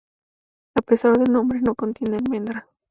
[0.75, 2.65] A pesar del nombre, no contiene almendras.